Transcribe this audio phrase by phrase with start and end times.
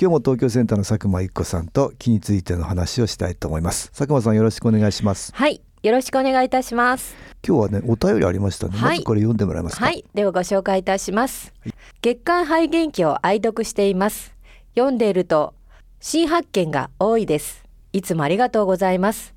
[0.00, 3.88] 今日も東京センターの佐久間一子さんと気についての話をしたいと思います。
[3.88, 5.32] 佐久間さんよろしくお願いします。
[5.34, 5.60] はい。
[5.82, 7.16] よろしくお願いいたします。
[7.44, 8.90] 今日はねお便りありましたね、はい。
[8.90, 9.86] まずこれ読んでもらえますか？
[9.86, 10.04] はい。
[10.14, 11.52] ではご紹介いたします、
[12.00, 14.36] 月刊肺元気を愛読しています。
[14.76, 15.54] 読んでいると
[15.98, 17.64] 新発見が多いです。
[17.92, 19.34] いつもありがとうございます。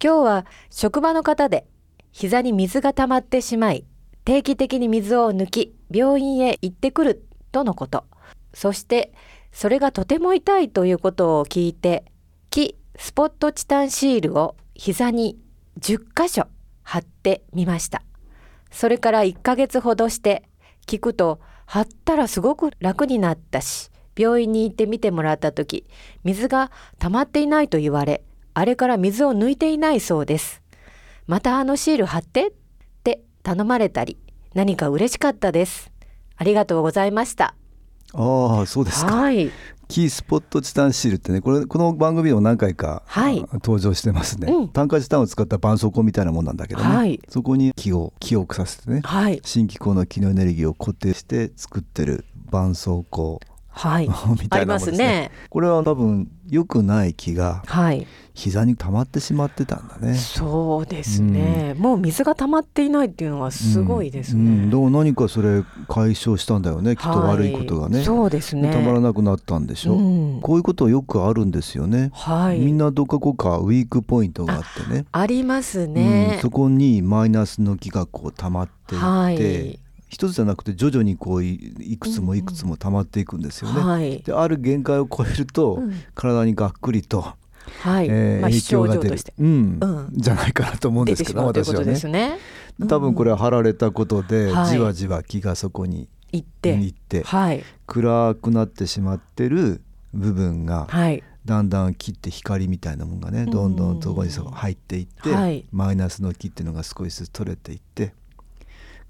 [0.00, 1.66] 今日は職場の方で
[2.12, 3.84] 膝に水が溜まってしまい
[4.24, 8.04] 定期的に水を抜き病院へ行ってくるとのこと。
[8.52, 9.12] そして
[9.54, 12.04] それがとても痛いということを聞いて
[12.50, 15.38] 木スポットチタンシールを膝に
[15.80, 16.48] 10箇所
[16.82, 18.02] 貼ってみました。
[18.70, 20.42] それから1ヶ月ほどして
[20.86, 25.86] 聞くと貼ったらすごく楽になったし病院に行ってみてもらった時
[26.24, 28.24] 水が溜まっていないと言われ
[28.54, 30.62] あれから水を抜いていないそうです。
[31.28, 32.52] またあのシール貼ってっ
[33.04, 34.18] て頼まれたり
[34.52, 35.92] 何か嬉しかったです。
[36.36, 37.54] ありがとうございました。
[38.14, 39.14] ああそうですか。
[39.14, 39.50] はい。
[39.86, 43.40] キースポットチタンシールってねこれこの番組でも何回か、はい。
[43.40, 44.68] あ登場してますね、うん。
[44.68, 47.20] 炭化チタンを使った絆創膏みたいなもんなんだけどね、はい。
[47.28, 49.40] そこに気を気をさせてねはい。
[49.44, 54.08] 新機構の気のエネルギーを固定して作ってる絆創膏はい。
[54.40, 54.98] みたいなもんですね。
[54.98, 55.30] ね。
[55.50, 58.06] これは多分良くない気がはい。
[58.34, 60.14] 膝に溜まってしまってたんだね。
[60.14, 64.48] そうですね、もう水が溜まっていないっていうのはすごいですね、うん。
[64.48, 64.70] うん。
[64.70, 66.96] でも何かそれ解消したんだよね。
[66.96, 68.72] きっとはい悪いことがね、そうですね。
[68.72, 70.40] たまらなくなったんでしょ、うん。
[70.40, 72.58] こういうことよくあるんですよね、はい。
[72.58, 75.06] みんなどこうかウィークポイントがあってね。
[75.12, 75.94] ありますうん。
[75.94, 79.78] ね、そこにマイナスの気がこう溜まっていって、はい
[80.14, 83.80] 一つじゃなくて徐々にこういいくつもいくつも溜まっていくんですよね。
[83.80, 84.20] はい。
[84.20, 85.92] である限界を超えると、うん。
[86.14, 87.20] 体にがっくりと、
[87.80, 89.18] はい、えーまあ、影響が出る。
[89.40, 89.78] うん。
[89.80, 90.08] うん。
[90.12, 92.00] じゃないかなと思うんですけど私はね。
[92.04, 92.38] ね。
[92.88, 94.70] 多分これは貼られたことで、はい。
[94.70, 97.64] じわじわ気がそこに行って、行って、はい。
[97.88, 99.82] 暗くなってしまってる
[100.12, 101.24] 部分が、はい。
[101.44, 108.14] だんだん木って光みたいなもんがねどんどんそこに入っていって、はいマイナスの木っていうのが少しずつ取れていって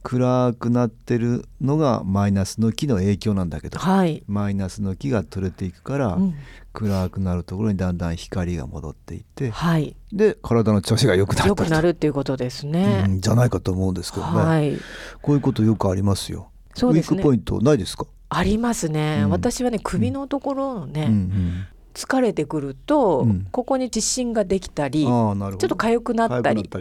[0.04, 6.34] 暗くなってるのがマイナスの木の影響なんだけど、はい、マイナスの木が取れていくから、うん。
[6.74, 13.06] 暗くなるところにだんだん光が戻っていってはい、で体の調子が良くなった良くなるっていうことですうね。
[13.06, 14.76] んじゃないかと思うんですけどね、はい、
[15.22, 16.50] こういうことよくありますよ。
[16.74, 17.18] そうですね。
[17.18, 19.20] ウィークポイントないですか、ありますね。
[19.22, 19.30] うん。
[19.30, 23.46] 私はね首のところのね、うんうん疲れてくると、うん。
[23.50, 26.78] ここに自信ができたり、ちょっと痒くなったりって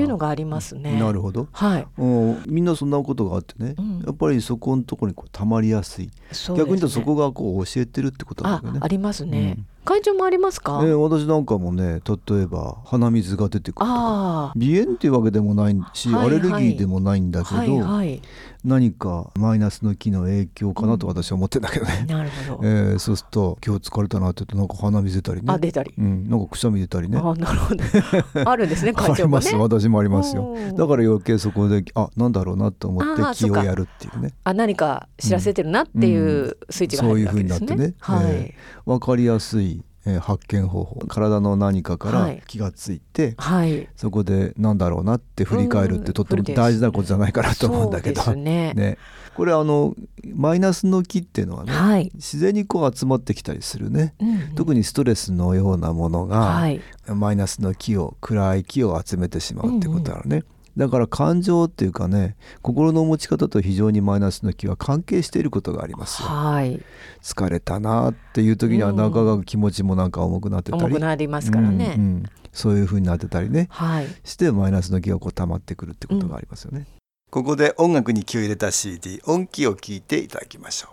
[0.00, 0.98] いうのがありますね。
[0.98, 1.46] なるほど。
[1.52, 2.42] はい、うん。
[2.46, 4.00] みんなそんなことがあってね、うん。
[4.00, 6.10] やっぱりそこのところにこう溜まりやすい。
[6.48, 8.80] 逆に言うとそこがこう教えてるってことなんよね。
[8.82, 9.58] ありますね。
[9.90, 10.80] うん会長もありますか？
[10.82, 13.86] えー私なんかもね例えば鼻水が出てくるとか。
[13.86, 18.22] あ鼻炎っていうわけでもないし、はいアレルギーでもないんだあ、けど、はいはい、
[18.64, 22.68] 何かマイナスの気の影響かなと私は思ってんだけどね、なるほど。
[22.68, 25.52] えーそうすると今日疲れたなって言うとなんか鼻水出たりね。
[25.52, 25.94] あ出たり。
[25.98, 27.18] うん、なんかくしゃみ出たりね。
[27.18, 27.82] あなるほど。
[28.50, 29.46] あるんですねあ会長もね。
[29.50, 29.80] ります。
[29.80, 30.54] 私もありますよ。
[30.56, 34.32] うんだから余計そこであなんだろうなと思って気をやるっていうね。
[34.44, 37.66] あ何か知らせてるなっていうスイッチが入るわけですね。
[37.66, 38.24] そういう風になってね。
[38.26, 38.54] はい、え
[38.86, 41.00] 分かりやすい、えー発見方法。
[41.06, 42.42] 体の何かからはい。
[42.46, 43.88] 気がついて、はい。
[43.96, 46.04] そこでなんだろうなって振り返るっうん。
[46.04, 48.72] てとっても大事なことじゃないかなと思うんだけど、ね。
[48.74, 48.98] ね、
[49.36, 49.94] これあの
[50.34, 52.10] マイナスの気っていうのはね、はい。
[52.14, 56.80] 自然にこう集まってきたりするね、うん特にストレスのようなものが、はい。
[57.06, 60.44] マイナスの気を暗い気を集めてしまうってことなのね、
[60.76, 66.28] だから感情っていうかね心の持ち方と非常にマイナスの気は関係していることがありますよ。
[66.28, 66.80] はい。
[67.22, 68.96] 疲れたなっていう時にはうん。
[68.96, 71.94] 中が気持ちもなんか重くなってたり、重くなりますからね。
[71.96, 72.22] うんうん。
[72.52, 73.68] そういう風になってたりね。
[73.70, 74.06] はい。
[74.24, 76.86] してマイナスの気がこう溜まってくるってことがありますよね、
[77.30, 80.88] ここで音楽に気を入れた CD 音気を聞いていただきましょ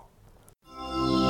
[1.23, 1.26] う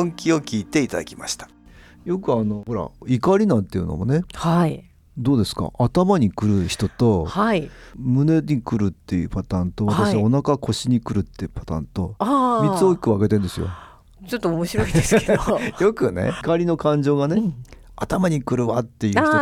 [0.00, 1.48] 音気を聞いていただきました。
[2.04, 4.84] よくあのほら怒りなんていうのもねはい。
[5.18, 5.70] どうですか？
[5.78, 7.70] 頭にくる人とはい。
[7.96, 10.14] 胸にくるっていうパターンとはい。
[10.14, 13.68] 私はお腹腰にくるっていうパターンとあ3つ大きく分けてるんですよ。
[14.26, 15.42] ちょっと面白いですけど。
[15.84, 17.54] よくね怒りの感情がね、うん。
[17.96, 19.34] 頭にくるわっていう人とね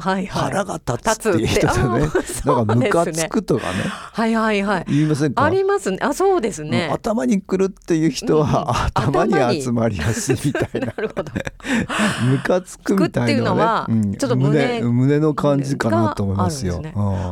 [0.00, 0.42] はいはい。
[0.44, 2.08] 腹が立つっていう人とね
[2.44, 3.72] なんかムカつくとかね。
[3.86, 4.84] はいはいはい。
[4.88, 5.44] 言いませんか？
[5.44, 5.98] ありますね。
[6.00, 6.86] あそうですね。
[6.88, 10.86] うん頭にくるっていう人は、うん頭に集まりやすいみたいな。
[10.88, 11.32] なるほど。
[12.30, 16.82] ムカつくみたいな、ね、っていうのはんちょっと胸胸の感じかなと思いますよ。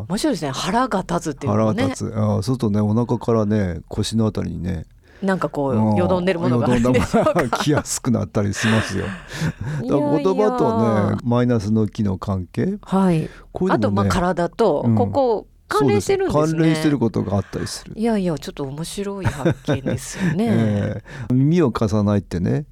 [0.08, 0.50] 面白いですね。
[0.52, 1.82] 腹が立つっていうのね。
[1.82, 4.84] が立つ、あそうするとねお腹からね腰のあたりにね
[5.22, 6.66] なんかこうよどんでるものが。
[6.66, 9.06] あるんでしょうか来やすくなったりしますよ。
[9.06, 12.78] だから言葉とねマイナスの気の関係？
[12.82, 13.30] はい。
[13.52, 14.94] こういうあとまあ体とうん。
[14.94, 16.46] ここ関連してるんですね。
[16.52, 17.94] 関連してることがあったりする。
[17.96, 22.64] いやいやちょっと面白い発見ですよね、 えー耳を貸さないってね、えー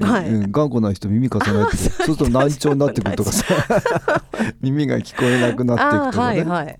[0.00, 0.28] はい。
[0.28, 1.76] うん頑固な人耳貸さないって。
[1.76, 1.90] そう。
[1.90, 3.44] すると難聴になってくるとかさ。
[4.60, 6.78] 耳が聞こえなくなっていくとかね,、はいはい、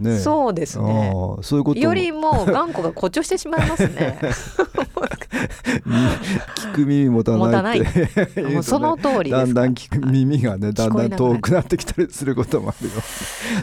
[0.00, 1.12] ねそうですね。
[1.42, 1.84] そういうことも。
[1.84, 4.18] よりも頑固が誇張してしまいますね
[6.56, 8.42] 聞く耳持たないって。
[8.42, 12.92] ねその通りですだんだん聞く耳がねだんだん遠くなってきたりすることもあるよ。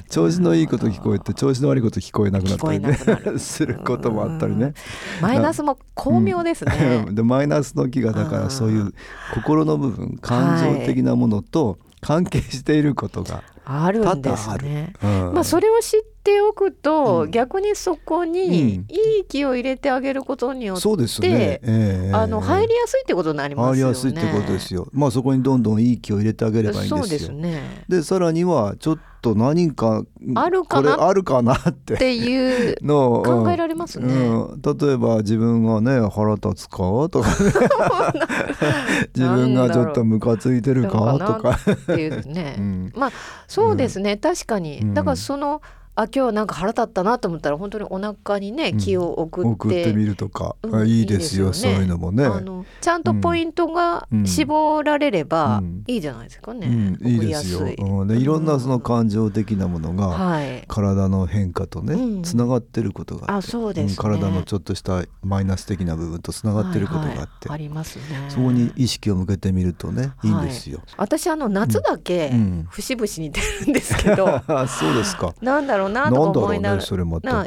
[0.10, 2.98] 調子のいいこと聞こえて調子の悪いこと聞こえなくなったりね。
[3.26, 3.40] る。
[3.40, 4.74] することもあったりね。
[5.22, 8.94] マイナスも巧妙ですね、でマイナスの気がだからそういう
[9.34, 15.28] 心の部分感情的なものと関係していることがあるんです多々あ。
[15.28, 15.34] うん。
[15.34, 17.32] まあそれを知っておくと、うん。
[17.32, 18.32] 逆にそこうん。
[18.32, 23.94] にいい気を入れてあげることによって、そうですね、ええあの入りやすいってことになりますよね。
[23.94, 24.88] 入りやすいってことですよ。
[24.92, 26.98] まあそこにどんどんいい気を入れてあげればいいんですよ。
[26.98, 27.84] そうですね。
[27.88, 30.04] でさらにはちょっと何か
[30.36, 30.96] あるかな？
[30.96, 34.14] これあるかなっってていう のを考えられますね。
[34.14, 37.24] うん、例えば自分がね腹立つかとか
[39.16, 42.56] 自分がちょっとムカついてるかとか、っていうね。
[42.58, 43.12] うん、まあ
[43.48, 44.94] そうですね、確かに、うん。
[44.94, 45.62] だからその
[45.96, 48.78] あ今日なんか腹立ったなと思ったら本当にお腹にねうん。
[48.80, 51.48] 気を送って,、送ってみるとか、うんあいいですよ。
[51.48, 51.54] ね。
[51.54, 52.26] そういうのもね。
[52.26, 54.26] あのちゃんとポイントがうん。
[54.26, 55.84] 絞られればうん。
[55.88, 56.68] いいじゃないですかね。
[56.68, 56.70] う
[57.04, 57.18] ん、い。
[57.18, 57.60] いですよ。
[57.78, 60.64] うん、でいろんなその感情的なものがはい。
[60.68, 62.24] 体の変化とね、うん。
[62.24, 63.94] つながってることがああって、そうですね。
[63.94, 67.54] ん体のちょっとしたマイナス的な部分とつながってることがあって、はいはい。
[67.54, 68.04] ありますね。
[68.30, 70.28] そこに意識を向けてみるとねい。
[70.28, 70.82] いんですよ。
[70.98, 72.68] 私あの夏だけうん。
[72.70, 75.36] 節々に出るんですけど、あ そうですか。
[75.42, 77.46] なんだろうなとかなんだろう思いながら、ねそれまな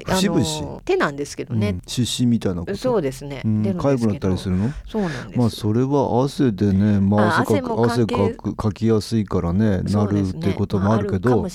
[0.84, 1.82] 手なんですけどねうん、。
[1.86, 2.76] 出身みたいなこと。
[2.76, 3.42] そうですね。
[3.44, 4.70] うん、出痒くなったりするの？
[4.86, 5.38] そうなんです。
[5.38, 11.46] まあそれは汗でね、まああ汗かく汗かくかきやすいからねなるっていうこともあるけど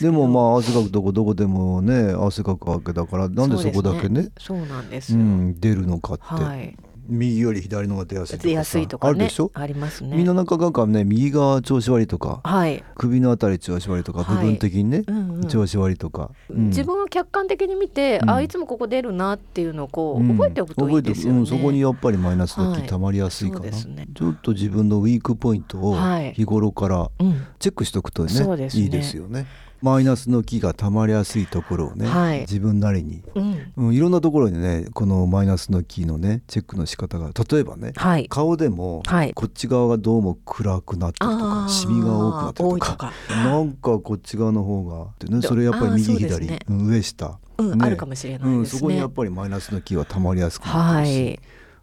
[0.00, 5.18] でもまあ汗かくとこどこでもね汗かくわけだからなんでそこだけねそうなんですよ。
[5.18, 6.76] うん、出るのかって、はい。
[7.10, 8.48] 右より左の方が出やすいとかさ。
[8.48, 9.10] 出やすいとかね。
[9.10, 10.16] あるでしょ、ありますね。
[10.16, 12.40] みんな中がね右側調子悪いとか。
[12.44, 12.82] はい。
[12.94, 14.36] 首のあたり調子悪いとか、はい。
[14.36, 15.48] 部分的にね、うんうん。
[15.48, 16.66] 調子悪いとか、うん。
[16.68, 18.30] 自分を客観的に見て、うん。
[18.30, 20.36] あいつもここ出るなっていうのをこう、うん。
[20.36, 21.40] 覚えておくといいですよね。
[21.40, 22.82] うん、そこにやっぱりマイナスのはい。
[22.82, 24.08] 気たまりやすいかな、そうですね。
[24.14, 26.32] ちょっと自分のウィークポイントをはい。
[26.34, 27.46] 日頃からうん。
[27.58, 28.68] チェックしておくとね,、ね。
[28.72, 29.46] いいですよね。
[29.82, 32.40] マイナスの気がたまりやすいところをね、はい。
[32.40, 33.72] 自分なりに、うん。
[33.76, 37.30] うん、いろんなところにねこのマイナスの気のねチェックの仕方が。
[37.50, 38.28] 例えばねはい。
[38.28, 39.32] 顔でも、はい。
[39.34, 41.68] こっち側がどうも暗くなってるとあかー。
[41.68, 42.96] シミが多くなってるとか。
[42.96, 43.12] か。
[43.28, 46.60] なんかこっち側の方がってねでそれやっぱり右左、ね。
[46.68, 47.86] うん上下、うん、ね。
[47.86, 48.78] あるかもしれなうん、いですね。
[48.80, 51.40] そこにやっぱりマイナスの気はたまりやすくなるし、い。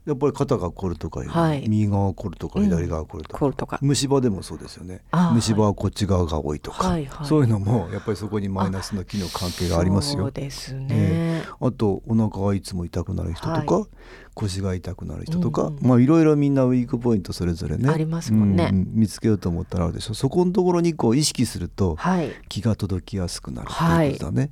[0.07, 1.67] やっぱり肩が凝るとか、はい。
[1.67, 2.65] 右側が凝るとかうん。
[2.65, 3.77] 左側が凝るとか、コールとか。
[3.81, 5.01] 虫歯でもそうですよね。
[5.33, 7.27] 虫歯はこっち側が多いとか、はいはい。
[7.27, 10.23] そういうのもやっぱりそこにマイナスの気の関係がありますよ。
[10.23, 11.43] そうですね。
[11.59, 13.87] あとお腹がいつも痛くなる人とか、は
[14.33, 18.69] 腰が痛くなる人とか、うんうんまあいろいろみんなウィークポイントそれぞれねありますもんね。
[18.71, 20.13] う見つけようと思ったらあるでしょ。
[20.13, 22.31] そこのところにこう意識するとはい。
[22.47, 24.51] 気が届きやすくなるっていうことだね。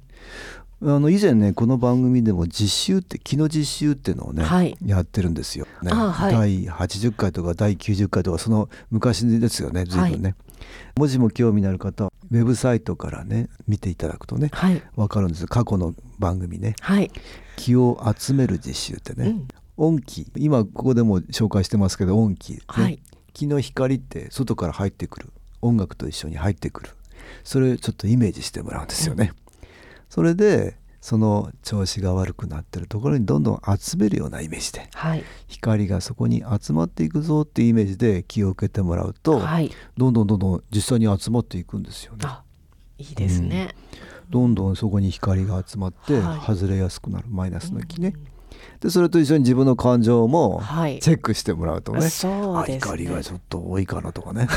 [0.82, 4.78] あの以前ねこの番組でも実習って気の実習っていうのをね、はい。
[4.86, 5.92] やってるんですよ、ね。
[5.92, 6.34] あはい。
[6.34, 10.36] 第80回とか第90回とかその昔ですよね随分ね、
[10.98, 14.82] もしも興味のある方はウェブサイトからね見ていただくとねはい。
[14.96, 15.48] わかるんです。
[15.48, 16.76] 過去の番組ね。
[16.82, 17.12] はい。
[17.56, 19.30] 気を集める実習ってね、
[19.78, 19.96] うん。
[19.96, 22.60] 音気今ここでも紹介してますけど音気、ね。
[22.68, 23.00] はい。
[23.34, 25.32] 気の光って外から入ってくる。
[25.62, 26.92] 音楽と一緒に入ってくる。
[27.44, 29.34] それをちょっとイメージしてもらうんですよね、
[30.16, 35.26] それでその調子が悪くなってるところにどんどん集めるようなイメージではい。
[35.50, 39.70] 光がそこに集まっていくぞっていうイメージで気を受けてもらうと、はい。
[39.98, 42.44] どんどんどんどん実際に集まっていくんですよねあ、
[42.98, 43.76] いいですね。
[44.30, 48.14] どんどんそこに光が集まってはい外れやすくなるマイナスの気ね、
[48.80, 51.00] でそれと一緒に自分の感情もはい。
[51.00, 52.92] チェックしてもらうとね、そうですね。
[52.92, 54.48] 怒りがちょっと多いかなとかね。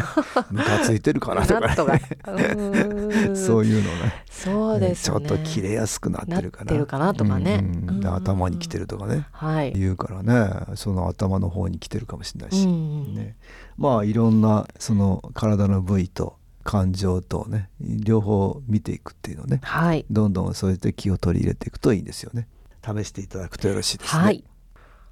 [0.50, 2.02] ムカついてるかなとかね。
[3.34, 4.24] そういうのね。
[4.30, 5.18] そうですね。
[5.20, 6.76] ちょっと切れやすくなってるかな。
[6.76, 7.60] るかなとかね。
[7.62, 7.88] うん。
[7.88, 8.14] うんでうん。
[8.14, 9.26] 頭に来てるとかね。
[9.32, 9.72] はい。
[9.72, 10.74] 言うからね。
[10.74, 13.14] その頭の方に来てるかもしれないし、うん。
[13.14, 13.36] ね、
[13.76, 19.60] まあいろんなその体の部位と感情とね両方見ていくっていうのね。
[19.62, 20.04] はい。
[20.10, 22.46] どんどんそうやって気を取り入れていくといいんですよね
[22.84, 24.44] 試していただくとよろしいですね、はい。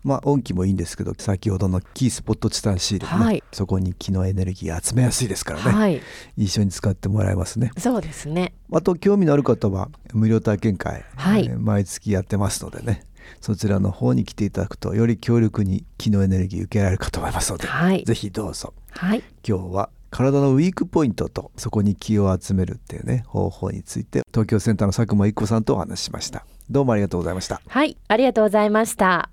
[0.03, 3.45] まあ音気もいいんですけど先ほどのキースポットチタンシールもね、はい。
[3.53, 6.03] そこに気のエネルギー集めやすいですからね、はい。
[6.37, 7.71] 一緒に使ってもらえますね。
[7.79, 8.55] そうですね。
[8.73, 11.47] あと興味のある方は無料体験会、はい。
[11.47, 13.05] えー毎月やってますのでね。
[13.41, 18.05] そちらの方に来ていただくとより強力に気のエネルギー受けられるかと思いますので、はい。
[18.05, 18.73] ぜひどうぞ。
[18.91, 19.23] はい。
[19.47, 27.61] 今日は体のウィークポイントとそこに気を集めるっていうね方法について東京センターの佐久間一子さんとお話ししましたどうもありがとうございました。
[27.69, 29.31] はいありがとうございました。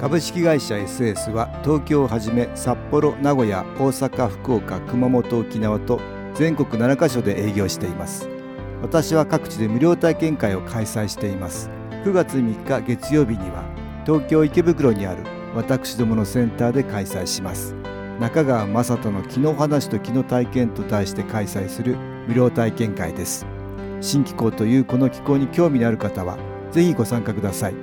[0.00, 6.00] 株式会社 SS は東京をはじめ札幌名古屋大阪福岡熊本沖縄と
[6.34, 8.28] 全国7カ所で営業しています。
[8.80, 11.68] 私は各地で無料体験会を開催しています。
[12.04, 13.64] 9月3日月曜日には
[14.06, 15.22] 東京池袋にある
[15.54, 17.74] 私どものセンターで開催します
[18.18, 21.96] 中川雅人の気の話と気の体験と題して開催する
[22.26, 23.46] 無料体験会です。
[24.00, 26.38] 新気候というこの気候に興味のある方は
[26.72, 27.74] ぜひご参加ください。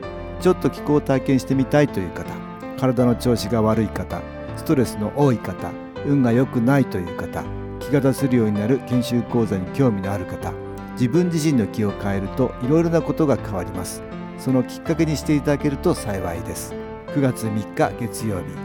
[0.41, 2.35] ちょっと気候を体験してみたいという方
[2.77, 4.21] 体の調子が悪い方
[4.57, 5.71] ストレスの多い方
[6.05, 7.43] 運が良くないという方
[7.79, 10.53] 気が出せるようになる研修講座に興味のある方
[10.91, 14.01] 自分自身の気を変えるといろいろなことが変わります。
[14.37, 16.73] そのきっかけにしていただけると幸いです。
[17.07, 18.64] 9月3日月曜日。